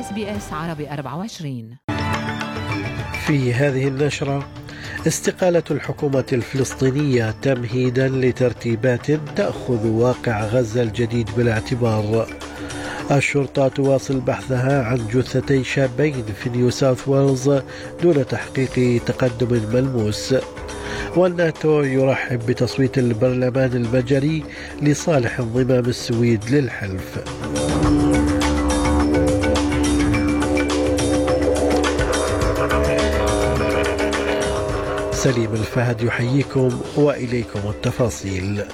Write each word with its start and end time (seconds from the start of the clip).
SBS 0.00 0.52
عربي 0.52 0.90
24 0.90 1.76
في 3.26 3.54
هذه 3.54 3.88
النشرة 3.88 4.48
استقالة 5.06 5.62
الحكومة 5.70 6.24
الفلسطينية 6.32 7.30
تمهيدا 7.30 8.08
لترتيبات 8.08 9.10
تأخذ 9.10 9.86
واقع 9.86 10.44
غزة 10.44 10.82
الجديد 10.82 11.30
بالاعتبار. 11.36 12.26
الشرطة 13.10 13.68
تواصل 13.68 14.20
بحثها 14.20 14.84
عن 14.84 15.06
جثتي 15.14 15.64
شابين 15.64 16.24
في 16.24 16.50
نيو 16.50 16.70
ساوث 16.70 17.08
ويلز 17.08 17.50
دون 18.02 18.26
تحقيق 18.26 19.02
تقدم 19.06 19.60
ملموس. 19.72 20.34
والناتو 21.16 21.82
يرحب 21.82 22.38
بتصويت 22.38 22.98
البرلمان 22.98 23.72
المجري 23.72 24.44
لصالح 24.82 25.40
انضمام 25.40 25.84
السويد 25.84 26.50
للحلف. 26.50 27.18
سليم 35.18 35.52
الفهد 35.54 36.02
يحييكم 36.02 36.80
وإليكم 36.96 37.70
التفاصيل 37.70 38.64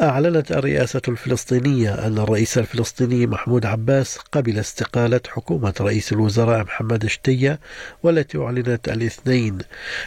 أعلنت 0.00 0.52
الرئاسة 0.52 1.02
الفلسطينية 1.08 2.06
أن 2.06 2.18
الرئيس 2.18 2.58
الفلسطيني 2.58 3.26
محمود 3.26 3.66
عباس 3.66 4.18
قبل 4.32 4.58
استقالة 4.58 5.20
حكومة 5.28 5.74
رئيس 5.80 6.12
الوزراء 6.12 6.64
محمد 6.64 7.06
شتية 7.06 7.60
والتي 8.02 8.38
أعلنت 8.38 8.88
الاثنين 8.88 9.58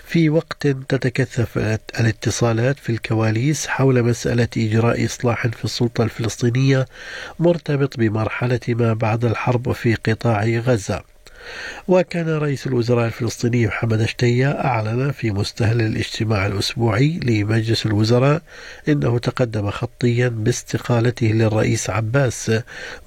في 0.04 0.30
وقت 0.30 0.68
تتكثف 0.68 1.58
الاتصالات 2.00 2.80
في 2.80 2.90
الكواليس 2.90 3.68
حول 3.68 4.04
مسألة 4.04 4.48
إجراء 4.58 5.06
إصلاح 5.06 5.48
في 5.48 5.66
السلطة 5.66 6.04
الفلسطينية 6.04 6.86
مرتبط 7.40 7.98
بمرحلة 7.98 8.60
ما 8.70 8.94
بعد 8.94 9.26
الحرب 9.26 9.72
في 9.72 9.96
قطاع 9.96 10.44
غزة. 10.44 11.17
وكان 11.88 12.30
رئيس 12.30 12.68
الوزراء 12.68 13.06
الفلسطيني 13.06 13.68
محمد 13.68 14.06
شتية 14.06 14.52
أعلن 14.52 15.12
في 15.12 15.32
مستهل 15.32 15.82
الاجتماع 15.82 16.46
الأسبوعي 16.46 17.20
لمجلس 17.24 17.86
الوزراء 17.86 18.42
أنه 18.90 19.20
تقدم 19.20 19.70
خطيا 19.70 20.28
باستقالته 20.28 21.28
للرئيس 21.28 21.90
عباس 21.90 22.52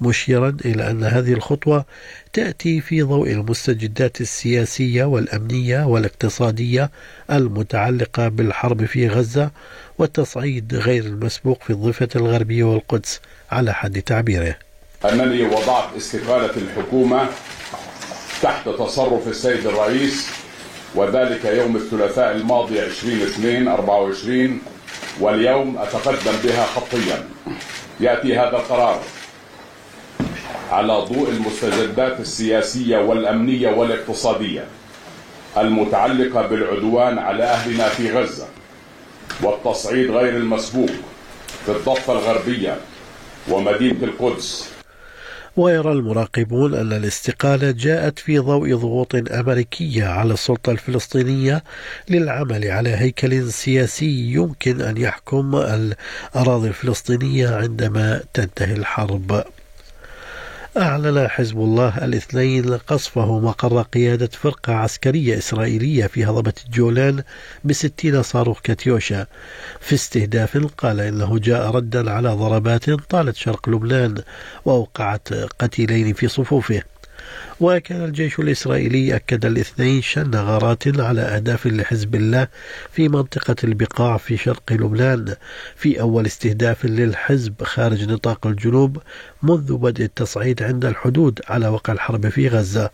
مشيرا 0.01 0.57
إلى 0.65 0.91
أن 0.91 1.03
هذه 1.03 1.33
الخطوة 1.33 1.85
تأتي 2.33 2.81
في 2.81 3.01
ضوء 3.01 3.31
المستجدات 3.31 4.21
السياسية 4.21 5.03
والأمنية 5.03 5.85
والاقتصادية 5.85 6.91
المتعلقة 7.31 8.27
بالحرب 8.27 8.85
في 8.85 9.07
غزة 9.07 9.51
والتصعيد 9.97 10.75
غير 10.75 11.03
المسبوق 11.03 11.63
في 11.63 11.69
الضفة 11.69 12.09
الغربية 12.15 12.63
والقدس 12.63 13.21
على 13.51 13.73
حد 13.73 14.01
تعبيره. 14.01 14.55
أنني 15.05 15.43
وضعت 15.43 15.95
استقالة 15.97 16.55
الحكومة 16.57 17.29
تحت 18.41 18.69
تصرف 18.69 19.27
السيد 19.27 19.67
الرئيس 19.67 20.29
وذلك 20.95 21.45
يوم 21.45 21.75
الثلاثاء 21.75 22.31
الماضي 22.31 22.79
20 22.79 23.21
2 23.21 23.67
24 23.67 24.61
واليوم 25.19 25.77
أتقدم 25.77 26.31
بها 26.43 26.65
خطيا. 26.65 27.29
يأتي 27.99 28.37
هذا 28.37 28.57
القرار 28.57 28.99
على 30.71 30.93
ضوء 30.93 31.29
المستجدات 31.29 32.19
السياسية 32.19 32.97
والأمنية 32.97 33.69
والاقتصادية 33.69 34.65
المتعلقة 35.57 36.47
بالعدوان 36.47 37.19
على 37.19 37.43
أهلنا 37.43 37.89
في 37.89 38.11
غزة 38.11 38.47
والتصعيد 39.43 40.11
غير 40.11 40.37
المسبوق 40.37 40.89
في 41.65 41.71
الضفة 41.71 42.13
الغربية 42.13 42.77
ومدينة 43.49 44.03
القدس. 44.03 44.80
ويرى 45.57 45.91
المراقبون 45.91 46.73
أن 46.73 46.93
الاستقالة 46.93 47.71
جاءت 47.71 48.19
في 48.19 48.39
ضوء 48.39 48.75
ضغوط 48.75 49.15
أمريكية 49.31 50.05
على 50.05 50.33
السلطة 50.33 50.71
الفلسطينية 50.71 51.63
للعمل 52.09 52.71
على 52.71 52.89
هيكل 52.89 53.51
سياسي 53.51 54.33
يمكن 54.33 54.81
أن 54.81 54.97
يحكم 54.97 55.55
الأراضي 55.55 56.67
الفلسطينية 56.67 57.49
عندما 57.49 58.23
تنتهي 58.33 58.73
الحرب. 58.73 59.43
أعلن 60.77 61.27
حزب 61.27 61.57
الله 61.57 62.05
الاثنين 62.05 62.73
قصفه 62.73 63.39
مقر 63.39 63.81
قيادة 63.81 64.29
فرقة 64.33 64.73
عسكرية 64.73 65.37
إسرائيلية 65.37 66.07
في 66.07 66.25
هضبة 66.25 66.53
الجولان 66.65 67.23
بستين 67.63 68.23
صاروخ 68.23 68.61
كاتيوشا. 68.61 69.27
في 69.79 69.95
استهداف 69.95 70.57
قال 70.77 70.99
إنه 70.99 71.39
جاء 71.39 71.71
ردا 71.71 72.11
على 72.11 72.29
ضربات 72.29 72.89
طالت 72.89 73.35
شرق 73.35 73.69
لبنان 73.69 74.15
وأوقعت 74.65 75.33
قتيلين 75.33 76.13
في 76.13 76.27
صفوفه. 76.27 76.81
وكان 77.59 78.05
الجيش 78.05 78.39
الإسرائيلي 78.39 79.15
أكد 79.15 79.45
الاثنين 79.45 80.01
شن 80.01 80.35
غارات 80.35 80.99
على 80.99 81.21
أهداف 81.21 81.67
لحزب 81.67 82.15
الله 82.15 82.47
في 82.91 83.09
منطقة 83.09 83.55
البقاع 83.63 84.17
في 84.17 84.37
شرق 84.37 84.73
لبنان 84.73 85.35
في 85.75 86.01
أول 86.01 86.25
استهداف 86.25 86.85
للحزب 86.85 87.63
خارج 87.63 88.09
نطاق 88.09 88.47
الجنوب 88.47 88.97
منذ 89.43 89.77
بدء 89.77 90.03
التصعيد 90.03 90.63
عند 90.63 90.85
الحدود 90.85 91.39
على 91.47 91.67
وقع 91.67 91.93
الحرب 91.93 92.29
في 92.29 92.47
غزة. 92.47 92.89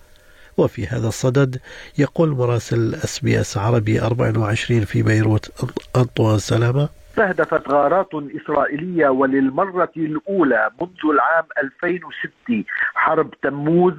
وفي 0.58 0.88
هذا 0.88 1.08
الصدد 1.08 1.60
يقول 1.98 2.30
مراسل 2.30 2.96
أس 2.96 3.20
بي 3.20 3.42
أس 3.42 3.58
عربي 3.58 4.02
24 4.02 4.86
في 4.86 5.02
بيروت 5.02 5.52
أنطوان 5.96 6.40
سلامة 6.40 6.90
استهدفت 7.18 7.70
غارات 7.70 8.10
إسرائيلية 8.14 9.10
وللمرة 9.10 9.92
الأولى 9.98 10.70
منذ 10.82 11.12
العام 11.14 11.46
2006 11.64 12.64
حرب 12.96 13.34
تموز 13.42 13.94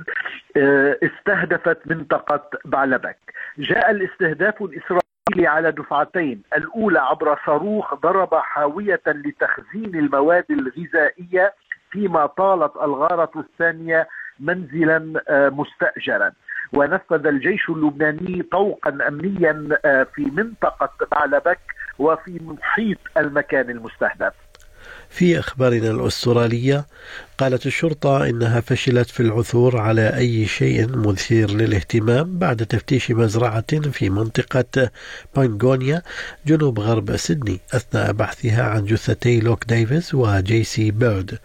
آه، 0.56 0.98
استهدفت 1.02 1.78
منطقة 1.86 2.50
بعلبك. 2.64 3.18
جاء 3.58 3.90
الاستهداف 3.90 4.62
الإسرائيلي 4.62 5.46
على 5.46 5.72
دفعتين 5.72 6.42
الأولى 6.56 6.98
عبر 6.98 7.38
صاروخ 7.46 7.94
ضرب 7.94 8.34
حاوية 8.34 9.02
لتخزين 9.06 9.94
المواد 9.94 10.44
الغذائية 10.50 11.54
فيما 11.90 12.26
طالت 12.26 12.76
الغارة 12.76 13.30
الثانية 13.36 14.08
منزلا 14.40 15.22
آه، 15.28 15.48
مستأجرا. 15.48 16.32
ونفذ 16.72 17.26
الجيش 17.26 17.68
اللبناني 17.70 18.42
طوقا 18.42 18.98
امنيا 19.08 19.68
آه، 19.84 20.02
في 20.14 20.24
منطقة 20.24 20.90
بعلبك 21.12 21.58
وفي 21.98 22.38
محيط 22.42 22.98
المكان 23.16 23.70
المستهدف. 23.70 24.47
في 25.10 25.38
أخبارنا 25.38 25.90
الأسترالية 25.90 26.86
قالت 27.38 27.66
الشرطة 27.66 28.28
إنها 28.28 28.60
فشلت 28.60 29.10
في 29.10 29.20
العثور 29.20 29.76
على 29.76 30.16
أي 30.16 30.46
شيء 30.46 30.96
مثير 30.96 31.50
للاهتمام 31.50 32.38
بعد 32.38 32.56
تفتيش 32.56 33.10
مزرعة 33.10 33.90
في 33.92 34.10
منطقة 34.10 34.90
بانغونيا 35.36 36.02
جنوب 36.46 36.80
غرب 36.80 37.16
سيدني 37.16 37.60
أثناء 37.72 38.12
بحثها 38.12 38.62
عن 38.62 38.84
جثتي 38.84 39.40
لوك 39.40 39.64
ديفيس 39.64 40.14
وجيسي 40.14 40.90
بيرد. 40.90 41.38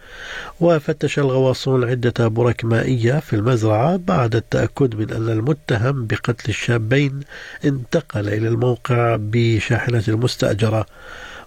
وفتش 0.60 1.18
الغواصون 1.18 1.90
عدة 1.90 2.28
برك 2.28 2.64
مائية 2.64 3.20
في 3.20 3.36
المزرعة 3.36 3.96
بعد 3.96 4.36
التأكد 4.36 4.94
من 4.94 5.10
أن 5.10 5.28
المتهم 5.28 6.06
بقتل 6.06 6.48
الشابين 6.48 7.20
انتقل 7.64 8.28
إلى 8.28 8.48
الموقع 8.48 9.16
بشاحنة 9.20 10.02
المستأجرة. 10.08 10.86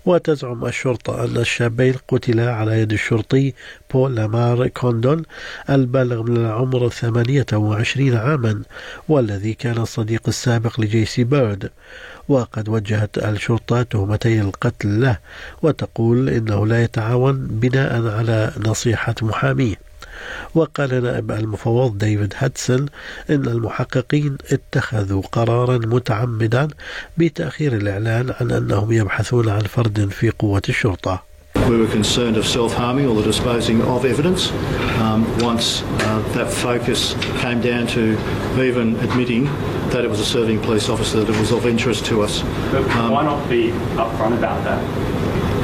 وتزعم 0.07 0.65
الشرطة 0.65 1.23
أن 1.23 1.37
الشابين 1.37 1.95
قتلا 2.07 2.53
على 2.53 2.81
يد 2.81 2.93
الشرطي 2.93 3.53
بول 3.93 4.15
لامار 4.15 4.67
كوندون 4.67 5.23
البالغ 5.69 6.23
من 6.23 6.37
العمر 6.37 6.89
28 6.89 8.15
عاما 8.15 8.61
والذي 9.09 9.53
كان 9.53 9.77
الصديق 9.77 10.21
السابق 10.27 10.79
لجيسي 10.79 11.23
بيرد. 11.23 11.71
وقد 12.29 12.69
وجهت 12.69 13.17
الشرطة 13.17 13.83
تهمتي 13.83 14.41
القتل 14.41 15.01
له 15.01 15.17
وتقول 15.61 16.29
إنه 16.29 16.67
لا 16.67 16.83
يتعاون 16.83 17.47
بناء 17.47 18.07
على 18.07 18.51
نصيحة 18.67 19.15
محاميه. 19.21 19.86
وقال 20.55 21.03
نائب 21.03 21.31
المفوض 21.31 21.97
ديفيد 21.97 22.33
هاتسون 22.37 22.85
إن 23.29 23.45
المحققين 23.45 24.37
اتخذوا 24.51 25.21
قرارا 25.31 25.77
متعمدا 25.77 26.67
بتأخير 27.17 27.73
الإعلان 27.73 28.33
عن 28.41 28.51
أنهم 28.51 28.91
يبحثون 28.91 29.49
عن 29.49 29.61
فرد 29.61 30.09
في 30.11 30.29
قوة 30.29 30.61
الشرطة 30.69 31.27
We 31.65 31.75
were 31.77 31.87
concerned 31.87 32.37
of 32.37 32.45
self-harming 32.47 33.07
or 33.07 33.15
the 33.15 33.23
disposing 33.23 33.81
of 33.81 34.05
evidence. 34.05 34.51
Um, 35.01 35.25
once 35.39 35.81
uh, 35.81 36.23
that 36.35 36.49
focus 36.49 37.13
came 37.41 37.59
down 37.59 37.87
to 37.87 38.17
even 38.57 38.95
admitting 38.97 39.45
that 39.89 40.05
it 40.05 40.09
was 40.09 40.21
a 40.21 40.25
serving 40.25 40.61
police 40.61 40.87
officer 40.87 41.23
that 41.25 41.37
was 41.37 41.51
of 41.51 41.65
interest 41.65 42.05
to 42.05 42.21
us. 42.21 42.41
But 42.71 42.89
um, 42.91 43.11
why 43.11 43.23
not 43.23 43.49
be 43.49 43.71
upfront 44.03 44.37
about 44.37 44.63
that 44.63 44.81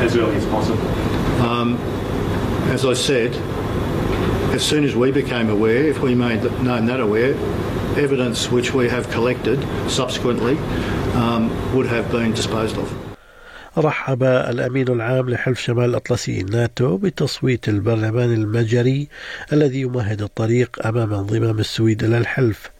as 0.02 0.18
early 0.18 0.36
as 0.36 0.46
possible? 0.48 0.86
Um, 1.42 1.78
as 2.76 2.86
I 2.86 2.94
said, 2.94 3.32
as 4.54 4.64
soon 4.64 4.84
as 4.84 4.96
we 4.96 5.12
became 5.12 5.50
aware, 5.50 5.84
if 5.94 6.00
we 6.00 6.14
made 6.14 6.44
known 6.68 6.86
that 6.86 7.00
aware, 7.00 7.34
evidence 8.06 8.52
which 8.52 8.74
we 8.74 8.88
have 8.88 9.10
collected 9.10 9.60
subsequently 9.88 10.58
um, 11.16 11.44
would 11.76 11.88
have 11.88 12.12
been 12.12 12.32
disposed 12.34 12.78
of. 12.78 12.88
رحب 13.78 14.24
الأمين 14.24 14.88
العام 14.88 15.30
لحلف 15.30 15.60
شمال 15.60 15.86
الأطلسي 15.86 16.42
الناتو 16.42 16.98
بتصويت 16.98 17.70
البرلمان 17.70 18.34
المجري 18.34 19.08
الذي 19.54 19.82
يمهد 19.82 20.22
الطريق 20.22 20.88
أمام 20.88 21.14
انضمام 21.14 21.60
السويد 21.60 22.04
إلى 22.04 22.18
الحلف 22.18 22.72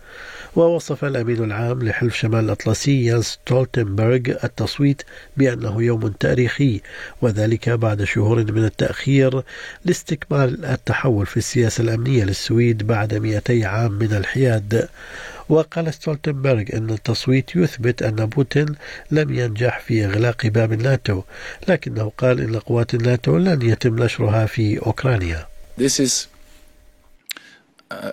ووصف 0.56 1.06
الأمين 1.06 1.44
العام 1.44 1.84
لحلف 1.84 2.16
شمال 2.16 2.46
الأطلسي 2.46 3.06
يانس 3.06 3.26
ستولتنبرغ 3.26 4.22
التصويت 4.44 5.02
بأنه 5.38 5.84
يوم 5.84 6.08
تاريخي 6.08 6.82
وذلك 7.22 7.70
بعد 7.70 8.04
شهور 8.04 8.52
من 8.52 8.66
التأخير 8.66 9.44
لاستكمال 9.86 10.66
التحول 10.66 11.26
في 11.26 11.38
السياسة 11.38 11.82
الأمنية 11.84 12.24
للسويد 12.24 12.88
بعد 12.88 13.14
200 13.14 13.66
عام 13.66 13.92
من 13.92 14.14
الحياد. 14.14 14.90
وقال 15.50 15.94
ستولتنبرغ 15.94 16.64
أن 16.74 16.90
التصويت 16.90 17.56
يثبت 17.56 18.04
أن 18.04 18.16
بوتين 18.16 18.76
لم 19.12 19.34
ينجح 19.34 19.80
في 19.80 20.06
إغلاق 20.06 20.48
باب 20.48 20.74
الناتو 20.74 21.22
لكنه 21.68 22.12
قال 22.18 22.42
إن 22.42 22.60
قوات 22.60 22.94
الناتو 22.94 23.38
لن 23.38 23.62
يتم 23.62 24.04
نشرها 24.04 24.46
في 24.46 24.86
أوكرانيا. 24.86 25.48
This 25.78 26.00
is 26.00 26.33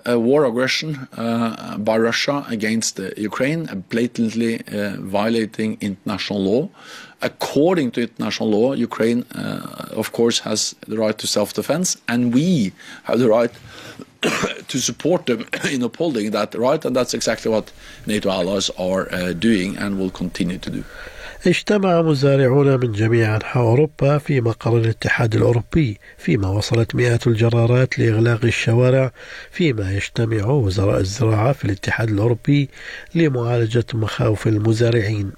a 0.04 0.18
war 0.18 0.44
aggression 0.44 1.08
uh, 1.16 1.76
by 1.78 1.96
Russia 1.98 2.44
against 2.48 2.98
uh, 3.00 3.10
Ukraine, 3.16 3.84
blatantly 3.88 4.60
uh, 4.60 4.96
violating 4.98 5.78
international 5.80 6.42
law. 6.42 6.68
According 7.22 7.90
to 7.92 8.02
international 8.02 8.50
law, 8.50 8.72
Ukraine, 8.72 9.26
of 10.00 10.12
course, 10.12 10.38
has 10.40 10.74
the 10.88 10.96
right 10.96 11.16
to 11.18 11.26
self 11.26 11.52
defense, 11.52 11.98
and 12.08 12.32
we 12.32 12.72
have 13.04 13.18
the 13.18 13.28
right 13.28 13.52
to 14.68 14.78
support 14.78 15.26
them 15.26 15.46
in 15.70 15.82
upholding 15.82 16.30
that 16.30 16.54
right, 16.54 16.82
and 16.84 16.96
that's 16.96 17.12
exactly 17.12 17.50
what 17.50 17.72
NATO 18.06 18.30
allies 18.30 18.70
are 18.78 19.34
doing 19.34 19.76
and 19.76 19.98
will 19.98 20.10
continue 20.10 20.58
to 20.58 20.70
do. 20.70 20.84
اجتمع 21.46 22.02
مزارعون 22.02 22.80
من 22.80 22.92
جميع 22.92 23.36
أنحاء 23.36 23.62
أوروبا 23.62 24.18
في 24.18 24.40
مقر 24.40 24.76
الاتحاد 24.76 25.34
الأوروبي 25.34 25.98
فيما 26.18 26.48
وصلت 26.48 26.94
مئات 26.94 27.26
الجرارات 27.26 27.98
لإغلاق 27.98 28.44
الشوارع 28.44 29.12
فيما 29.50 29.92
يجتمع 29.92 30.46
وزراء 30.46 31.00
الزراعة 31.00 31.52
في 31.52 31.64
الاتحاد 31.64 32.10
الأوروبي 32.10 32.68
لمعالجة 33.14 33.84
مخاوف 33.94 34.46
المزارعين. 34.46 35.32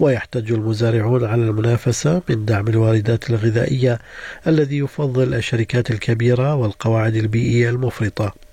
ويحتج 0.00 0.52
المزارعون 0.52 1.24
على 1.24 1.42
المنافسة 1.42 2.22
من 2.28 2.44
دعم 2.44 2.68
الواردات 2.68 3.30
الغذائية 3.30 3.98
الذي 4.46 4.78
يفضل 4.78 5.34
الشركات 5.34 5.90
الكبيرة 5.90 6.54
والقواعد 6.54 7.16
البيئية 7.16 7.70
المفرطة. 7.70 8.45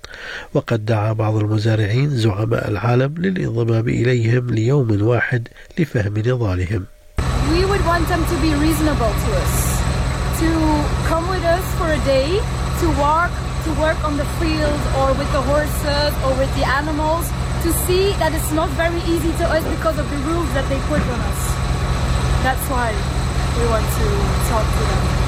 وقد 0.54 0.84
دعا 0.84 1.12
بعض 1.12 1.36
المزارعين 1.36 2.10
زعماء 2.10 2.68
العالم 2.68 3.14
للانضمام 3.18 3.88
إليهم 3.88 4.50
ليوم 4.50 5.02
واحد 5.02 5.48
لفهم 5.78 6.14
نضالهم 6.18 6.86
We 7.52 7.64
would 7.70 7.84
want 7.84 8.08
them 8.08 8.22
to 8.32 8.36
be 8.40 8.50
reasonable 8.66 9.12
to 9.24 9.30
us, 9.44 9.54
to 10.40 10.48
come 11.10 11.28
with 11.28 11.44
us 11.56 11.64
for 11.78 11.88
a 11.92 12.00
day, 12.14 12.28
to 12.80 12.86
walk, 13.04 13.30
to 13.64 13.70
work 13.84 13.98
on 14.08 14.16
the 14.16 14.28
field 14.40 14.80
or 15.00 15.08
with 15.20 15.30
the 15.36 15.42
horses 15.52 16.12
or 16.24 16.32
with 16.40 16.52
the 16.58 16.64
animals, 16.80 17.26
to 17.64 17.70
see 17.84 18.12
that 18.20 18.32
it's 18.36 18.52
not 18.52 18.70
very 18.82 19.00
easy 19.12 19.32
to 19.40 19.44
us 19.56 19.64
because 19.74 19.96
of 19.98 20.06
the 20.10 20.20
rules 20.28 20.50
that 20.56 20.66
they 20.70 20.80
put 20.92 21.02
on 21.14 21.20
us. 21.32 21.42
That's 22.46 22.66
why 22.72 22.88
we 23.58 23.64
want 23.72 23.86
to 24.00 24.06
talk 24.50 24.66
to 24.78 24.84
them. 24.90 25.23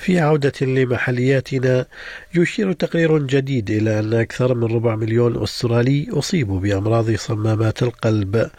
في 0.00 0.20
عودة 0.20 0.52
لمحلياتنا 0.60 1.86
يشير 2.34 2.72
تقرير 2.72 3.18
جديد 3.18 3.70
إلى 3.70 3.98
أن 3.98 4.14
أكثر 4.14 4.54
من 4.54 4.64
ربع 4.64 4.96
مليون 4.96 5.42
أسترالي 5.42 6.06
أصيبوا 6.10 6.60
بأمراض 6.60 7.14
صمامات 7.14 7.82
القلب 7.82 8.50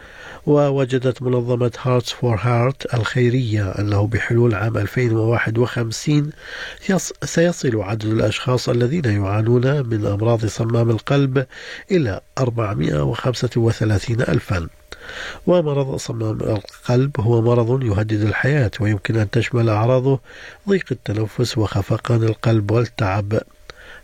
ووجدت 0.46 1.22
منظمة 1.22 1.72
Hearts 1.82 2.12
for 2.12 2.38
Heart 2.40 2.94
الخيرية 2.94 3.70
أنه 3.70 4.06
بحلول 4.06 4.54
عام 4.54 4.76
2051 4.76 6.30
سيصل 7.24 7.82
عدد 7.82 8.04
الأشخاص 8.04 8.68
الذين 8.68 9.04
يعانون 9.04 9.86
من 9.86 10.06
أمراض 10.06 10.46
صمام 10.46 10.90
القلب 10.90 11.46
إلى 11.90 12.20
435 12.38 14.20
ألفاً. 14.20 14.81
ومرض 15.46 15.96
صمام 15.96 16.40
القلب 16.40 17.20
هو 17.20 17.42
مرض 17.42 17.82
يهدد 17.84 18.20
الحياة 18.20 18.70
ويمكن 18.80 19.16
أن 19.16 19.30
تشمل 19.30 19.68
أعراضه 19.68 20.20
ضيق 20.68 20.84
التنفس 20.90 21.58
وخفقان 21.58 22.22
القلب 22.22 22.70
والتعب 22.70 23.40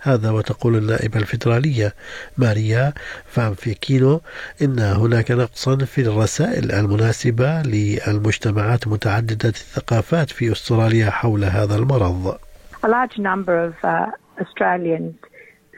هذا 0.01 0.31
وتقول 0.31 0.77
النائبة 0.77 1.21
الفيدرالية 1.21 1.95
ماريا 2.37 2.93
فانفيكينو 3.27 4.21
إن 4.63 4.79
هناك 4.79 5.31
نقصا 5.31 5.77
في 5.77 6.01
الرسائل 6.01 6.73
المناسبة 6.73 7.63
للمجتمعات 7.63 8.89
متعددة 8.89 9.49
الثقافات 9.49 10.31
في 10.31 10.53
أستراليا 10.53 11.11
حول 11.11 11.45
هذا 11.45 11.77
المرض. 11.77 12.39
A 12.85 12.89
large 12.89 13.19
number 13.19 13.57
of 13.69 13.75
uh, 13.85 14.07
Australians 14.41 15.15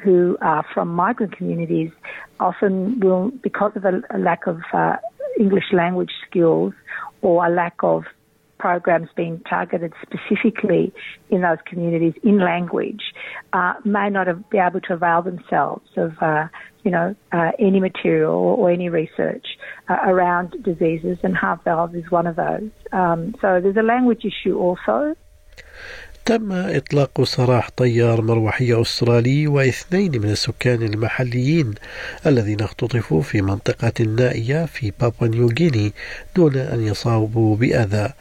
who 0.03 0.37
are 0.41 0.65
from 0.75 0.89
migrant 0.89 1.37
communities 1.37 1.91
often 2.39 3.01
will, 3.01 3.31
because 3.43 3.73
of 3.77 3.85
a, 3.85 4.03
a 4.11 4.19
lack 4.19 4.47
of 4.47 4.61
uh, 4.73 4.97
English 5.39 5.73
language 5.73 6.13
skills 6.29 6.73
or 7.23 7.47
a 7.47 7.51
lack 7.51 7.77
of 7.83 8.05
programs 8.59 9.09
being 9.17 9.41
targeted 9.49 9.93
specifically 10.03 10.93
in 11.31 11.41
those 11.41 11.57
communities 11.65 12.13
in 12.23 12.39
language, 12.39 13.01
uh, 13.55 13.73
may 13.85 14.11
not 14.11 14.27
have, 14.27 14.49
be 14.51 14.59
able 14.59 14.81
to 14.83 14.93
avail 14.93 15.23
themselves 15.23 15.89
of, 15.97 16.13
uh, 16.21 16.47
you 16.85 16.91
know, 16.91 17.17
uh, 17.33 17.53
any 17.59 17.81
material 17.81 18.35
or, 18.35 18.71
any 18.71 18.89
research 18.89 19.47
uh, 19.89 19.97
around 20.07 20.55
diseases, 20.63 21.17
and 21.23 21.35
heart 21.35 21.65
valve 21.65 21.95
is 21.97 22.05
one 22.11 22.27
of 22.27 22.37
those. 22.37 22.71
Um, 22.93 23.35
so 23.41 23.61
there's 23.63 23.77
a 23.77 23.83
language 23.83 24.25
issue 24.25 24.59
also. 24.59 25.17
تم 26.31 26.53
إطلاق 26.53 27.25
سراح 27.25 27.71
طيار 27.77 28.23
مروحي 28.23 28.81
أسترالي 28.81 29.47
واثنين 29.47 30.23
من 30.23 30.31
السكان 30.31 30.83
المحليين 30.83 31.75
الذين 32.27 32.61
اختطفوا 32.61 33.23
في 33.23 33.43
منطقة 33.43 34.05
نائية 34.05 34.67
في 34.67 34.93
بابا 35.01 35.27
نيوغيني 35.27 35.93
دون 36.37 36.57
أن 36.57 36.87
يصابوا 36.87 37.57
بأذى. 37.57 38.13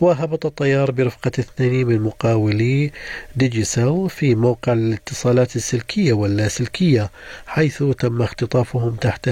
وهبط 0.00 0.46
الطيار 0.46 0.90
برفقة 0.90 1.32
اثنين 1.38 1.86
من 1.86 2.00
مقاولي 2.00 2.90
Digicel 3.36 4.10
في 4.10 4.34
موقع 4.34 4.72
الاتصالات 4.72 5.56
السلكية 5.56 6.12
واللاسلكية 6.12 7.10
حيث 7.46 7.82
تم 7.82 8.22
اختطافهم 8.22 8.94
تحت 8.94 9.30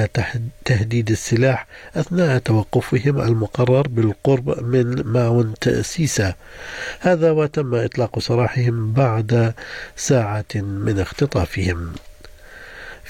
تهديد 0.65 1.11
السلاح 1.11 1.67
أثناء 1.97 2.39
توقفهم 2.39 3.21
المقرر 3.21 3.89
بالقرب 3.89 4.63
من 4.65 5.03
ماونت 5.03 5.69
سيسا. 5.69 6.35
هذا 7.01 7.31
وتم 7.31 7.75
إطلاق 7.75 8.20
سراحهم 8.21 8.93
بعد 8.93 9.55
ساعة 9.97 10.55
من 10.55 10.99
اختطافهم. 11.01 11.93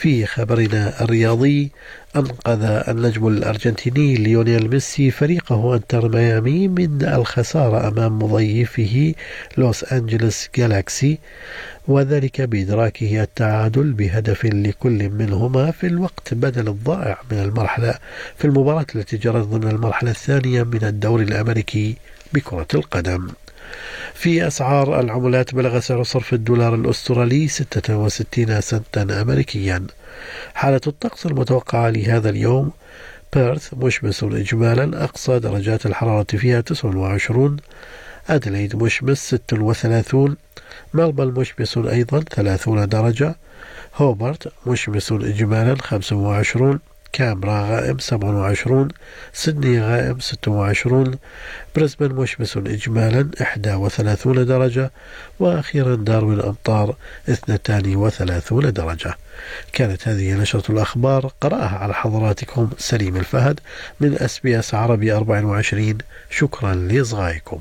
في 0.00 0.26
خبرنا 0.26 1.02
الرياضي 1.04 1.70
أنقذ 2.16 2.62
النجم 2.88 3.28
الأرجنتيني 3.28 4.14
ليونيل 4.14 4.70
ميسي 4.70 5.10
فريقه 5.10 5.74
أنتر 5.74 6.08
ميامي 6.08 6.68
من 6.68 7.02
الخسارة 7.02 7.88
أمام 7.88 8.18
مضيفه 8.18 9.14
لوس 9.58 9.84
أنجلوس 9.84 10.48
جالاكسي 10.56 11.18
وذلك 11.88 12.40
بإدراكه 12.40 13.22
التعادل 13.22 13.92
بهدف 13.92 14.44
لكل 14.44 15.08
منهما 15.08 15.70
في 15.70 15.86
الوقت 15.86 16.34
بدل 16.34 16.68
الضائع 16.68 17.18
من 17.30 17.38
المرحلة 17.38 17.94
في 18.36 18.44
المباراة 18.44 18.86
التي 18.94 19.16
جرت 19.16 19.46
ضمن 19.46 19.70
المرحلة 19.70 20.10
الثانية 20.10 20.62
من 20.62 20.84
الدوري 20.84 21.24
الأمريكي 21.24 21.96
بكرة 22.32 22.68
القدم. 22.74 23.28
في 24.14 24.46
أسعار 24.46 25.00
العملات 25.00 25.54
بلغ 25.54 25.80
سعر 25.80 26.02
صرف 26.02 26.32
الدولار 26.32 26.74
الأسترالي 26.74 27.48
66 27.48 28.60
سنتا 28.60 29.22
أمريكيا. 29.22 29.86
حالة 30.54 30.80
الطقس 30.86 31.26
المتوقعة 31.26 31.90
لهذا 31.90 32.30
اليوم 32.30 32.70
بيرث 33.34 33.74
مشمس 33.74 34.24
إجمالا 34.24 35.04
أقصى 35.04 35.38
درجات 35.38 35.86
الحرارة 35.86 36.26
فيها 36.36 36.60
29 36.60 37.56
أدليد 38.28 38.76
مشمس 38.76 39.18
36 39.18 40.36
ملبل 40.94 41.32
مشمس 41.32 41.78
أيضا 41.78 42.20
30 42.20 42.88
درجة 42.88 43.36
هوبرت 43.96 44.52
مشمس 44.66 45.12
إجمالا 45.12 45.76
25 45.82 46.80
كامبرا 47.12 47.62
غائم 47.62 47.98
27 47.98 48.88
سيدني 49.32 49.80
غائم 49.80 50.20
26 50.20 51.18
بريسبن 51.76 52.14
مشمس 52.14 52.56
إجمالا 52.56 53.30
31 53.76 54.46
درجة 54.46 54.90
وأخيرا 55.40 55.94
داروين 55.94 56.40
أمطار 56.40 56.96
32 57.28 58.72
درجة. 58.72 59.14
كانت 59.72 60.08
هذه 60.08 60.34
نشرة 60.34 60.72
الأخبار. 60.72 61.32
قرأها 61.40 61.78
على 61.78 61.94
حضراتكم 61.94 62.70
سليم 62.78 63.16
الفهد 63.16 63.60
من 64.00 64.18
أس 64.18 64.38
بي 64.38 64.58
أس 64.58 64.74
عربي 64.74 65.12
24 65.12 65.98
شكرا 66.30 66.74
لإصغائكم. 66.74 67.60